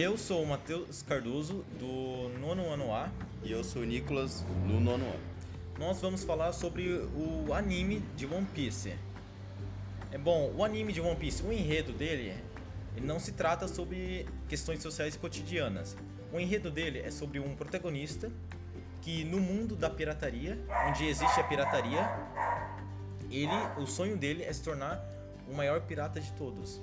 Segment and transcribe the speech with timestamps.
[0.00, 3.10] Eu sou o Matheus Cardoso, do nono ano A.
[3.42, 5.20] E eu sou o Nicolas, no nono ano.
[5.76, 8.94] Nós vamos falar sobre o anime de One Piece.
[10.12, 12.32] É bom, o anime de One Piece, o enredo dele,
[12.96, 15.96] ele não se trata sobre questões sociais cotidianas.
[16.32, 18.30] O enredo dele é sobre um protagonista
[19.02, 20.56] que no mundo da pirataria,
[20.86, 22.08] onde existe a pirataria,
[23.32, 25.04] ele, o sonho dele é se tornar
[25.48, 26.80] o maior pirata de todos.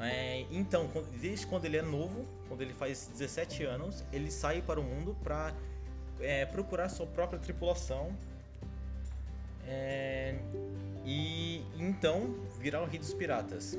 [0.00, 0.88] É, então,
[1.20, 5.16] desde quando ele é novo, quando ele faz 17 anos, ele sai para o mundo
[5.24, 5.52] para
[6.20, 8.16] é, procurar sua própria tripulação
[9.66, 10.38] é,
[11.04, 13.78] e então virar o rei dos piratas.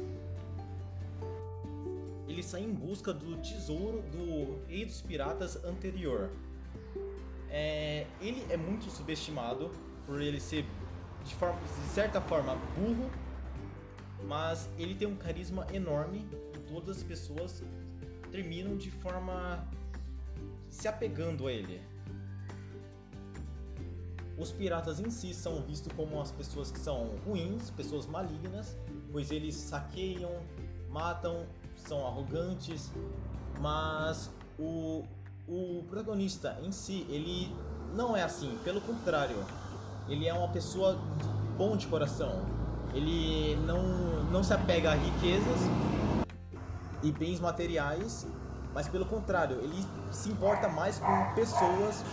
[2.28, 6.30] Ele sai em busca do tesouro do rei dos piratas anterior.
[7.50, 9.72] É, ele é muito subestimado
[10.06, 10.64] por ele ser
[11.26, 13.10] de, forma, de certa forma burro
[14.30, 16.24] mas ele tem um carisma enorme.
[16.54, 17.64] E todas as pessoas
[18.32, 19.68] terminam de forma
[20.70, 21.82] se apegando a ele.
[24.38, 28.78] Os piratas em si são vistos como as pessoas que são ruins, pessoas malignas,
[29.12, 30.32] pois eles saqueiam,
[30.90, 32.92] matam, são arrogantes,
[33.60, 35.04] mas o,
[35.48, 37.52] o protagonista em si, ele
[37.96, 39.44] não é assim, pelo contrário,
[40.08, 40.98] ele é uma pessoa
[41.58, 42.46] bom de coração,
[42.94, 45.60] ele não, não se apega a riquezas
[47.04, 48.28] e bens materiais,
[48.74, 52.04] mas pelo contrário, ele se importa mais com pessoas,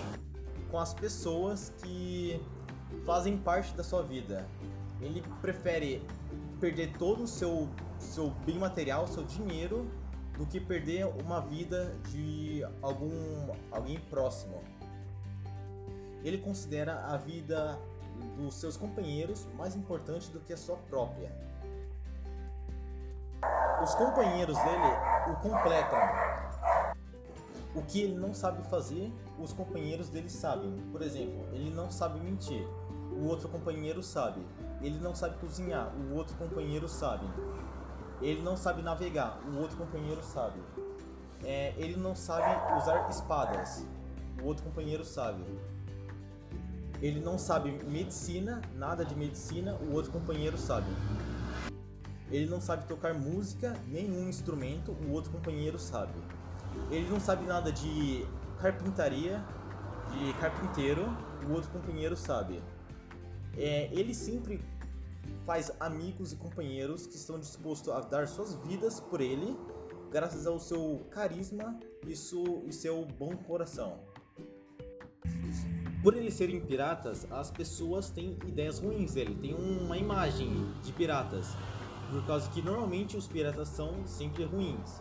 [0.70, 2.40] com as pessoas que
[3.04, 4.46] fazem parte da sua vida.
[5.00, 6.02] Ele prefere
[6.60, 9.90] perder todo o seu, seu bem material, seu dinheiro,
[10.38, 14.62] do que perder uma vida de algum alguém próximo.
[16.22, 17.78] Ele considera a vida
[18.36, 21.30] dos seus companheiros mais importante do que a sua própria.
[23.82, 25.98] Os companheiros dele o completam.
[27.74, 30.72] O que ele não sabe fazer, os companheiros dele sabem.
[30.90, 32.66] Por exemplo, ele não sabe mentir,
[33.12, 34.40] o outro companheiro sabe.
[34.80, 37.26] Ele não sabe cozinhar, o outro companheiro sabe.
[38.22, 40.58] Ele não sabe navegar, o outro companheiro sabe.
[41.44, 42.48] É, ele não sabe
[42.78, 43.84] usar espadas,
[44.42, 45.44] o outro companheiro sabe
[47.02, 50.86] ele não sabe medicina, nada de medicina, o outro companheiro sabe.
[52.30, 56.14] Ele não sabe tocar música, nenhum instrumento, o outro companheiro sabe.
[56.90, 58.26] Ele não sabe nada de
[58.58, 59.44] carpintaria,
[60.10, 61.04] de carpinteiro,
[61.46, 62.62] o outro companheiro sabe.
[63.56, 64.60] É, ele sempre
[65.44, 69.56] faz amigos e companheiros que estão dispostos a dar suas vidas por ele,
[70.10, 74.00] graças ao seu carisma e, e seu bom coração.
[76.06, 81.48] Por eles serem piratas, as pessoas têm ideias ruins dele, tem uma imagem de piratas.
[82.12, 85.00] Por causa que normalmente os piratas são sempre ruins.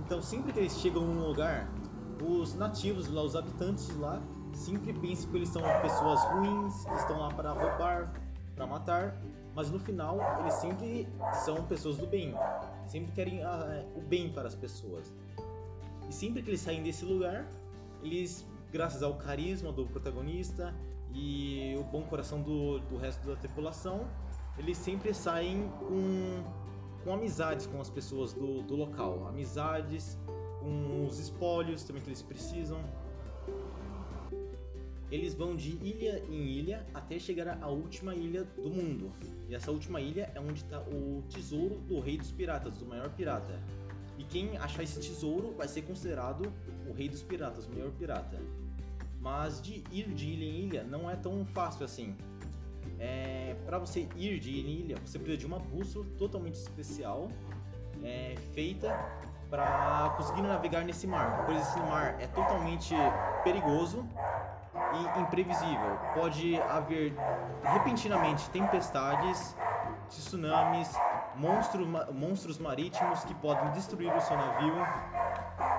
[0.00, 1.70] Então sempre que eles chegam num lugar,
[2.26, 4.22] os nativos lá, os habitantes lá,
[4.54, 8.10] sempre pensam que eles são pessoas ruins, que estão lá para roubar,
[8.54, 9.20] para matar,
[9.54, 11.06] mas no final eles sempre
[11.44, 12.34] são pessoas do bem,
[12.86, 15.12] sempre querem uh, o bem para as pessoas.
[16.08, 17.46] E sempre que eles saem desse lugar,
[18.02, 20.74] eles graças ao carisma do protagonista
[21.12, 24.08] e o bom coração do, do resto da tripulação,
[24.58, 26.42] eles sempre saem com,
[27.04, 29.26] com amizades com as pessoas do, do local.
[29.26, 30.18] Amizades,
[30.60, 32.82] com os espólios também que eles precisam.
[35.10, 39.10] Eles vão de ilha em ilha até chegar à última ilha do mundo.
[39.48, 43.08] E essa última ilha é onde está o tesouro do rei dos piratas, do maior
[43.14, 43.58] pirata.
[44.18, 46.52] E quem achar esse tesouro vai ser considerado
[46.88, 48.38] o rei dos piratas, o maior pirata.
[49.20, 52.16] Mas de ir de ilha em ilha não é tão fácil assim.
[52.98, 57.28] É, para você ir de ilha em ilha, você precisa de uma bússola totalmente especial,
[58.02, 58.98] é, feita
[59.48, 63.12] para conseguir navegar nesse mar, pois esse mar é totalmente
[63.42, 64.04] perigoso
[64.92, 65.98] e imprevisível.
[66.12, 67.12] Pode haver
[67.64, 69.56] repentinamente tempestades,
[70.08, 71.00] tsunamis,
[71.38, 74.74] monstros, monstros marítimos que podem destruir o seu navio,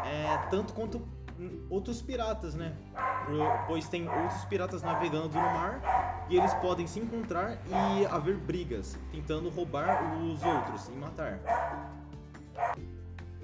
[0.06, 1.02] é, tanto quanto
[1.70, 2.76] outros piratas, né?
[3.68, 8.98] Pois tem outros piratas navegando no mar e eles podem se encontrar e haver brigas,
[9.12, 11.40] tentando roubar os outros e matar.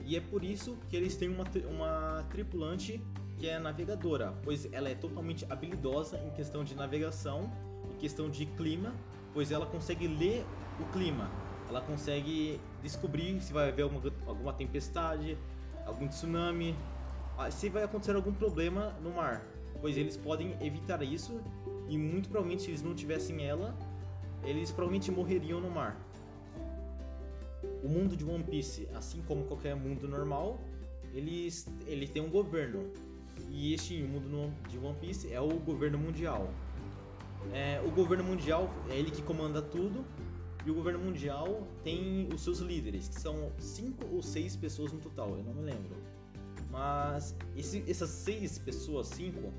[0.05, 3.03] E é por isso que eles têm uma, uma tripulante
[3.37, 7.51] que é navegadora, pois ela é totalmente habilidosa em questão de navegação,
[7.91, 8.93] em questão de clima,
[9.33, 10.45] pois ela consegue ler
[10.79, 11.29] o clima,
[11.69, 15.37] ela consegue descobrir se vai haver alguma, alguma tempestade,
[15.85, 16.75] algum tsunami,
[17.37, 19.45] ah, se vai acontecer algum problema no mar,
[19.81, 21.41] pois eles podem evitar isso
[21.87, 23.75] e muito provavelmente se eles não tivessem ela,
[24.43, 25.99] eles provavelmente morreriam no mar.
[27.83, 30.59] O mundo de One Piece, assim como qualquer mundo normal,
[31.13, 32.91] eles, ele tem um governo.
[33.49, 36.49] E este mundo de One Piece é o governo mundial.
[37.53, 40.03] É, o governo mundial é ele que comanda tudo.
[40.65, 44.99] E o governo mundial tem os seus líderes, que são cinco ou seis pessoas no
[44.99, 45.95] total, eu não me lembro.
[46.71, 49.53] Mas esse, essas seis pessoas, cinco,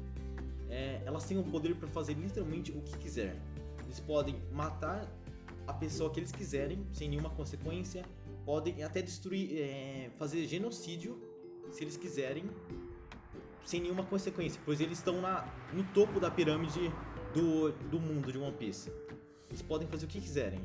[0.69, 3.41] é, elas têm o poder para fazer literalmente o que quiser.
[3.85, 5.09] Eles podem matar
[5.67, 8.05] a pessoa que eles quiserem, sem nenhuma consequência.
[8.45, 11.21] Podem até destruir, é, fazer genocídio,
[11.71, 12.45] se eles quiserem,
[13.65, 16.93] sem nenhuma consequência, pois eles estão na, no topo da pirâmide
[17.33, 18.93] do, do mundo de One Piece.
[19.49, 20.61] Eles podem fazer o que quiserem.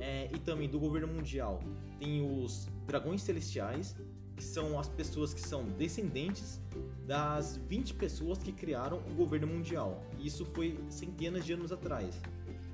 [0.00, 1.60] É, e também do governo mundial
[1.98, 3.96] tem os dragões celestiais,
[4.36, 6.60] que são as pessoas que são descendentes
[7.06, 10.02] das 20 pessoas que criaram o governo mundial.
[10.18, 12.20] E isso foi centenas de anos atrás.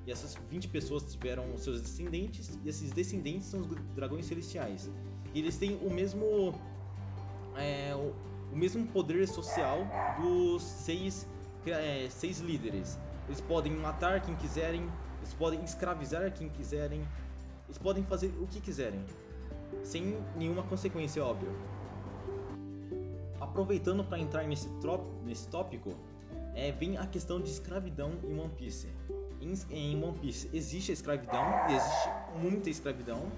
[0.07, 4.91] E essas 20 pessoas tiveram seus descendentes, e esses descendentes são os dragões celestiais.
[5.33, 6.55] E eles têm o mesmo.
[7.57, 8.13] É, o,
[8.53, 9.87] o, mesmo poder social
[10.21, 11.29] dos seis,
[11.67, 12.99] é, seis líderes.
[13.29, 14.91] Eles podem matar quem quiserem,
[15.23, 17.07] eles podem escravizar quem quiserem,
[17.67, 19.01] eles podem fazer o que quiserem,
[19.85, 21.49] sem nenhuma consequência, óbvio.
[23.41, 24.69] Aproveitando para entrar nesse,
[25.25, 25.95] nesse tópico,
[26.55, 28.89] é, vem a questão de escravidão em One Piece.
[29.41, 32.09] Em, em One Piece existe a escravidão, existe
[32.41, 33.31] muita escravidão,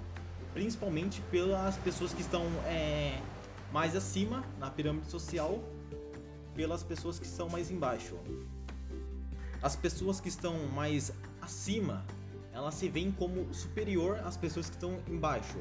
[0.53, 3.21] principalmente pelas pessoas que estão é,
[3.73, 5.61] mais acima na pirâmide social,
[6.55, 8.17] pelas pessoas que estão mais embaixo.
[9.63, 11.13] As pessoas que estão mais
[11.45, 12.05] acima,
[12.53, 15.59] elas se veem como superior às pessoas que estão embaixo.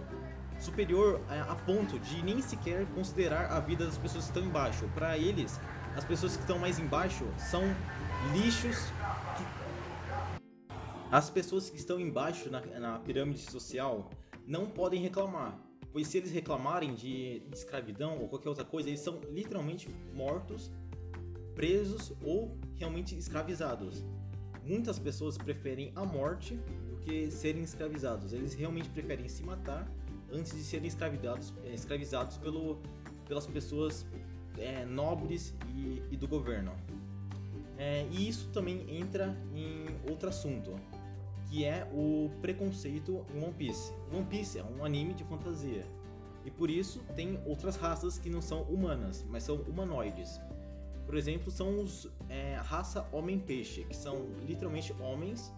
[0.60, 4.88] Superior a ponto de nem sequer considerar a vida das pessoas que estão embaixo.
[4.94, 5.60] Para eles,
[5.96, 7.64] as pessoas que estão mais embaixo são
[8.34, 8.78] lixos.
[9.38, 9.44] Que...
[11.12, 14.10] As pessoas que estão embaixo na, na pirâmide social
[14.48, 15.60] não podem reclamar,
[15.92, 20.72] pois se eles reclamarem de, de escravidão ou qualquer outra coisa, eles são literalmente mortos
[21.56, 24.04] presos ou realmente escravizados.
[24.66, 26.56] Muitas pessoas preferem a morte
[26.90, 28.32] do que serem escravizados.
[28.32, 29.90] Eles realmente preferem se matar
[30.32, 32.80] antes de serem escravizados, é, escravizados pelo,
[33.28, 34.06] pelas pessoas
[34.58, 36.72] é, nobres e, e, do governo.
[37.78, 40.76] É, e isso também entra em outro assunto,
[41.50, 43.94] que é o preconceito em One Piece.
[44.12, 45.86] One Piece é um anime de fantasia.
[46.46, 50.40] E por isso tem outras raças que não são humanas, mas são humanoides.
[51.06, 55.54] Por exemplo, são os é, raça homem-peixe, que são literalmente homens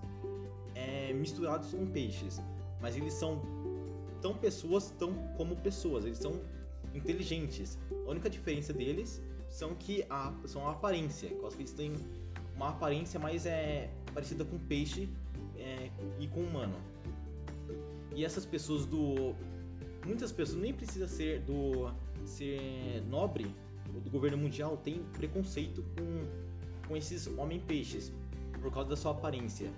[0.74, 2.42] é, misturados com peixes.
[2.81, 3.42] Mas eles são
[4.21, 6.42] tão pessoas tão como pessoas, eles são
[6.94, 7.77] inteligentes.
[8.07, 11.94] A única diferença deles são que a, são a aparência, que eles têm
[12.56, 15.09] uma aparência mais é, parecida com peixe
[15.57, 15.89] é,
[16.19, 16.75] e com humano.
[18.15, 19.36] E essas pessoas do.
[20.06, 21.91] Muitas pessoas nem precisa ser do
[22.24, 23.53] ser nobre
[23.91, 28.11] do governo mundial tem preconceito com, com esses homem-peixes
[28.61, 29.71] por causa da sua aparência.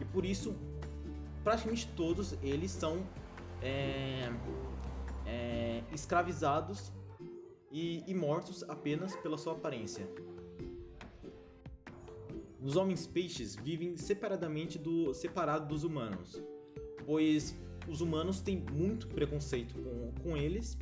[0.00, 0.54] E por isso,
[1.42, 3.04] praticamente todos eles são
[3.62, 4.30] é,
[5.26, 6.92] é, escravizados
[7.70, 10.08] e, e mortos apenas pela sua aparência.
[12.60, 16.42] Os homens-peixes vivem separadamente do separado dos humanos,
[17.06, 17.56] pois
[17.88, 20.76] os humanos têm muito preconceito com, com eles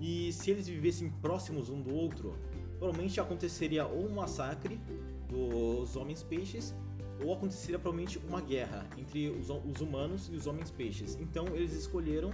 [0.00, 2.34] e se eles vivessem próximos um do outro,
[2.78, 4.80] provavelmente aconteceria ou um massacre
[5.28, 6.74] dos homens-peixes,
[7.22, 11.18] ou aconteceria provavelmente uma guerra entre os, os humanos e os homens-peixes.
[11.20, 12.30] Então eles escolheram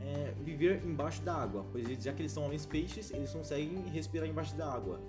[0.00, 4.56] é, viver embaixo da água, pois já que eles são homens-peixes, eles conseguem respirar embaixo
[4.56, 5.00] da água.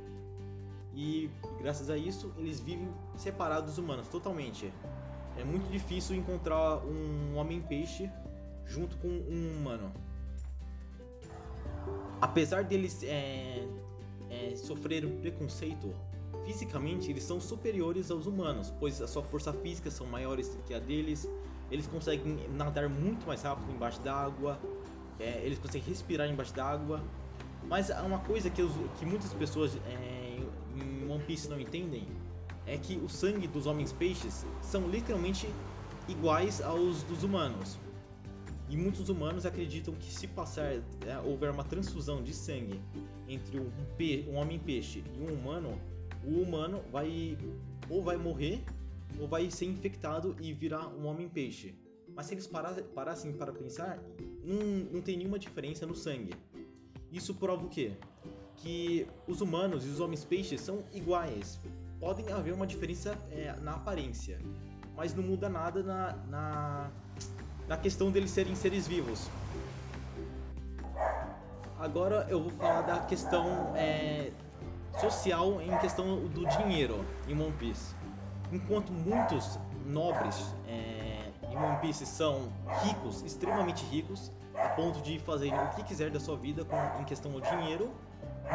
[0.94, 1.28] E
[1.60, 4.72] graças a isso, eles vivem separados dos humanos, totalmente.
[5.38, 8.12] É muito difícil encontrar um homem-peixe
[8.68, 9.92] junto com um humano
[12.30, 13.68] apesar deles é,
[14.30, 14.54] é,
[15.22, 15.92] preconceito
[16.46, 20.80] fisicamente, eles são superiores aos humanos, pois a sua força física são maiores que a
[20.80, 21.28] deles.
[21.72, 24.60] Eles conseguem nadar muito mais rápido embaixo d'água,
[25.20, 27.02] é, eles conseguem respirar embaixo d'água.
[27.68, 30.40] Mas uma coisa que, os, que muitas pessoas é,
[30.76, 32.08] em One Piece não entendem
[32.66, 35.50] é que o sangue dos homens peixes são literalmente
[36.08, 37.80] iguais aos dos humanos.
[38.70, 40.84] E muitos humanos acreditam que se passar é,
[41.26, 42.80] houver uma transfusão de sangue
[43.28, 43.72] entre um,
[44.30, 45.82] um homem-peixe e um humano,
[46.24, 47.38] o humano vai
[47.90, 48.64] ou vai morrer
[49.20, 51.74] ou vai ser infectado e virar um homem-peixe.
[52.16, 54.00] Mas se eles parassem para pensar,
[54.44, 54.58] não,
[54.92, 56.34] não tem nenhuma diferença no sangue.
[57.12, 57.94] Isso prova o quê?
[58.58, 61.60] Que os humanos e os homens-peixes são iguais.
[62.00, 64.40] Podem haver uma diferença é, na aparência,
[64.96, 66.92] mas não muda nada na, na
[67.70, 69.30] na questão deles serem seres vivos.
[71.78, 74.32] Agora eu vou falar da questão é,
[75.00, 77.94] social em questão do dinheiro em One Piece.
[78.52, 82.52] Enquanto muitos nobres é, em One Piece são
[82.84, 87.06] ricos, extremamente ricos, a ponto de fazerem o que quiser da sua vida com, em
[87.06, 87.92] questão do dinheiro,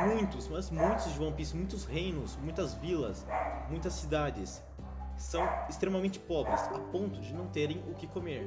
[0.08, 3.24] muitos, mas muitos de One Piece, muitos reinos, muitas vilas,
[3.70, 4.60] muitas cidades
[5.16, 8.46] são extremamente pobres, a ponto de não terem o que comer.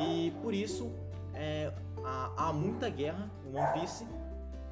[0.00, 0.92] E por isso
[1.34, 1.72] é,
[2.04, 4.06] há, há, muita guerra em One Piece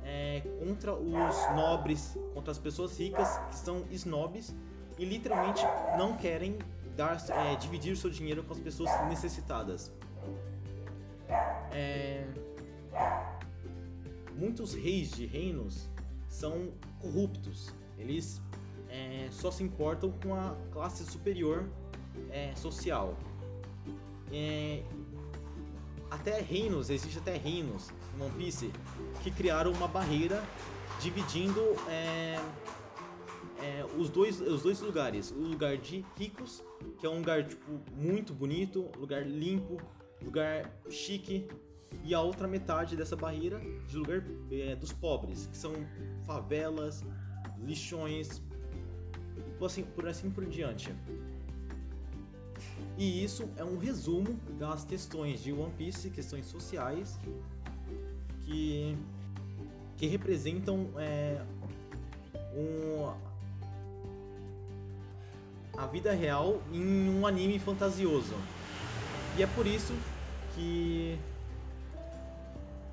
[0.05, 4.55] é, contra os nobres, contra as pessoas ricas que são snobs
[4.99, 5.62] e literalmente
[5.97, 6.59] não querem
[6.97, 9.93] dar, é, dividir seu dinheiro com as pessoas necessitadas.
[11.73, 12.26] É,
[14.35, 15.88] muitos reis de reinos
[16.29, 17.75] são corruptos.
[17.97, 18.41] Eles
[18.92, 21.68] é, só se importam com a classe superior
[22.30, 23.16] é, social.
[24.30, 24.82] É,
[26.11, 28.70] até reinos, existe até reinos em One Piece
[29.22, 30.42] que criaram uma barreira
[31.00, 32.38] dividindo é,
[33.62, 35.30] é, os, dois, os dois lugares.
[35.30, 36.62] O lugar de ricos,
[36.99, 39.78] que é um lugar tipo, muito bonito, lugar limpo,
[40.22, 41.49] lugar chique,
[42.04, 45.72] e a outra metade dessa barreira de lugar é, dos pobres, que são
[46.26, 47.04] favelas,
[47.58, 48.42] lixões,
[49.66, 50.95] assim, por assim por diante.
[52.97, 57.19] E isso é um resumo das questões de One Piece, questões sociais,
[58.45, 58.97] que,
[59.97, 61.42] que representam é,
[62.54, 63.12] um,
[65.76, 68.35] a vida real em um anime fantasioso.
[69.37, 69.95] E é por isso
[70.54, 71.19] que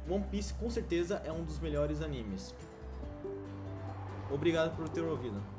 [0.09, 2.55] One Piece com certeza é um dos melhores animes.
[4.31, 5.58] Obrigado por ter ouvido.